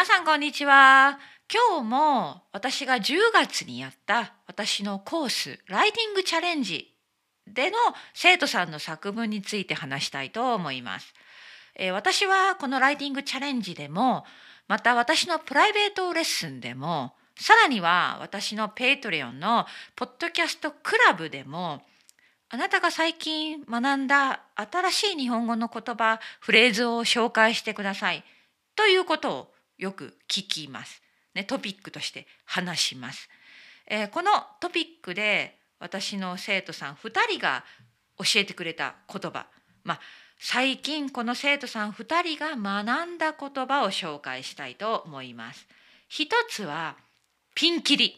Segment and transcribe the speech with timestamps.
[0.00, 1.18] 皆さんこんにちは。
[1.52, 6.96] 今日も私が10月にやった私のコースライティングチャレンジ
[7.46, 7.76] での
[8.14, 11.12] 生徒さんの作文について話したいと思います、
[11.76, 14.24] えー、私はこのライティングチャレンジでも
[14.68, 21.82] また私のプライベートレッスンでもさらには私の Patreon のポッドキャストクラブでも
[22.48, 28.24] あなたが最近学んだ新しい日本語の言葉フレーズを紹介してください
[28.76, 31.02] ということをよく聞きます。
[31.34, 33.28] ね、トピックとして話します。
[33.86, 34.30] えー、この
[34.60, 37.64] トピックで私の生徒さん2人が
[38.18, 39.46] 教えてくれた言葉、
[39.82, 40.00] まあ、
[40.38, 45.66] 最近この生徒さん2人が学んだ言葉を紹介したいと思います。
[46.08, 46.96] 一つは
[47.54, 48.14] ピンキリ。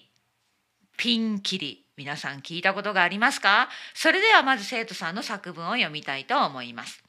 [0.97, 1.87] ピンキリ。
[1.97, 3.69] 皆さん聞いたことがありますか？
[3.95, 7.05] それではまず生徒さんの作文を読みたいと思います。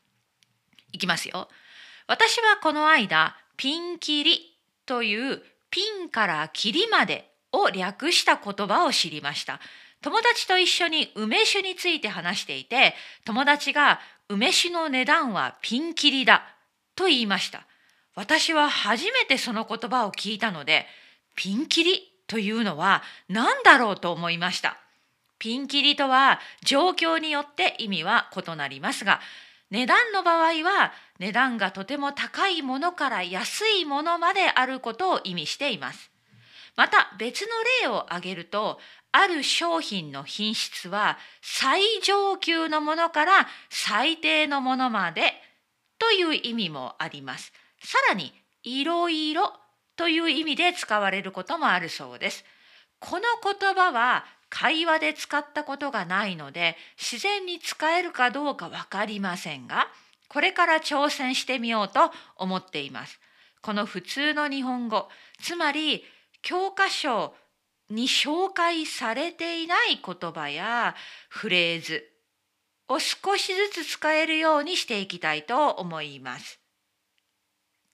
[0.91, 1.47] いきますよ。
[2.05, 4.52] 私はこの間ピンキリ
[4.85, 9.59] というピンからキリまでを略した言葉を知りました。
[10.01, 12.93] 友達と一緒に梅酒について話していて、
[13.25, 16.43] 友達が梅酒の値段はピンキリだ
[16.95, 17.65] と言いました。
[18.15, 20.85] 私は初めてその言葉を聞いたので、
[21.35, 24.77] ピンキリというのは何だろうと思いました。
[25.39, 29.19] ピンキリとは状況によって意味は異なりますが、
[29.73, 36.11] 値段の場合は値段がとても高いものから安いものまであることを意味しています。
[36.75, 37.47] また別の
[37.81, 38.79] 例を挙げると
[39.11, 45.33] ある商品の品質は最上級のものから最低のものまで
[45.97, 47.51] という意味もあります。
[47.83, 49.53] さらにいろいろ
[49.95, 52.45] という意味で使われることもあるそうです。
[52.99, 54.23] この言葉は
[54.55, 59.87] 会話で使ったことがないので自然に使えるかどうか分かりませんが
[60.27, 63.19] これから挑戦してみようと思っています。
[63.61, 65.09] この普通の日本語
[65.41, 66.03] つまり
[66.43, 67.33] 教科書
[67.89, 70.93] に紹介されていない言葉や
[71.29, 72.03] フレーズ
[72.89, 76.59] を少しずつ使えるようにしていきたいと思います。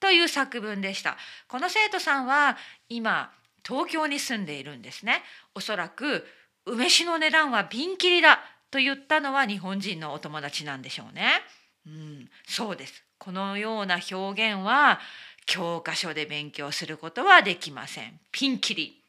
[0.01, 1.17] という作文でした。
[1.47, 2.57] この生徒さんは
[2.89, 3.31] 今
[3.65, 5.23] 東京に住んでいるんですね。
[5.55, 6.25] おそらく
[6.69, 8.39] 梅酒の値段はピンキリだ
[8.71, 11.41] と言ったのは日本人のお友達なんでしょうね。
[11.85, 13.03] うん、そうです。
[13.17, 14.99] このような表現は
[15.45, 18.19] 教科書で勉強することはできません。
[18.31, 19.01] ピンキリ。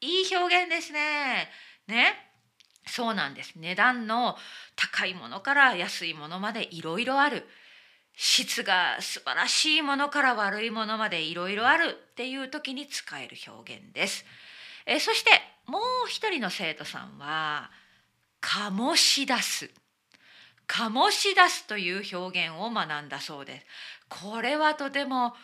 [0.00, 1.48] いい表現ですね。
[1.86, 2.14] ね。
[2.86, 3.54] そうなんです。
[3.56, 4.36] 値段の
[4.76, 7.46] 高いものから安いものまでいろいろある。
[8.16, 14.24] 質が素晴らしいものから悪いものまでいろいろあるっていう時に使える表現です。
[14.86, 15.30] えそして
[15.66, 17.70] もう一人の生徒さんは
[18.40, 19.70] 「醸し出す」
[20.68, 23.66] 醸し出すという表現を学んだそうです。
[24.08, 25.34] これはとても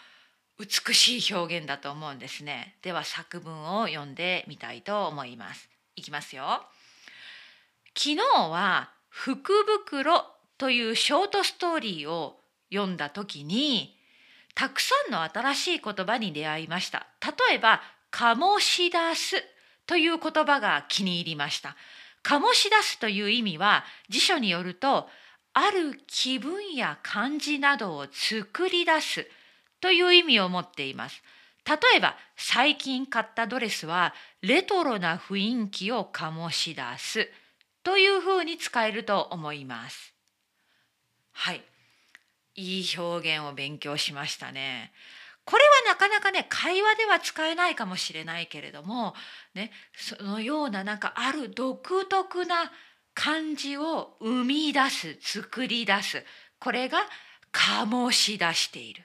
[0.59, 2.77] 美しい表現だと思うんですね。
[2.83, 5.69] では作文を読んでみたいと思います。
[5.97, 6.67] いきますよ。
[7.97, 10.27] 昨日は福袋
[10.59, 12.41] というショートストーリーを
[12.73, 13.97] 読んだ時に
[14.55, 17.07] たくさんの新しい言葉に出会いました。
[17.49, 19.43] 例えば醸し出す
[19.87, 21.77] という言葉が気に入りました。
[22.23, 25.09] 醸し出すという意味は辞書によると
[25.55, 29.27] ある気分や感じなどを作り出す
[29.81, 31.23] という意味を持っています。
[31.65, 37.29] 例えば最近買ったドレスはレトロな雰囲気を醸し出す
[37.83, 40.15] というふうに使えると思います。
[41.33, 41.63] はい。
[42.55, 44.93] いい表現を勉強しましたね。
[45.45, 49.15] これはなかなかね会話では使えないかもしれないけれども、
[49.55, 52.71] ね、そのようななんかある独特な
[53.15, 56.25] 感じを生み出す作り出す
[56.59, 56.99] これが
[57.53, 59.05] 醸し出している。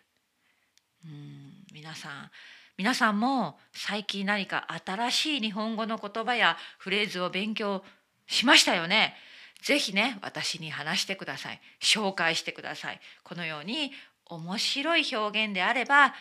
[1.06, 2.32] うん皆さん
[2.78, 7.84] 皆さんも最近何か新しい日本語の言葉やフレーズを勉強
[8.28, 9.16] しましたよね。
[9.62, 13.92] ぜひね私に話してください紹介してくださいこのように
[14.30, 16.14] 面白い表現であれば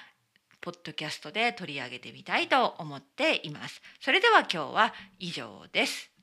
[0.60, 3.80] ポッドキャストで取り上げてみたいと思っています。
[4.00, 6.15] それでは今日は以上です。